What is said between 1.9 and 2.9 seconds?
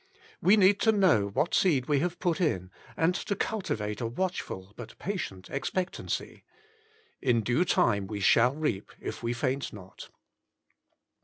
have put in,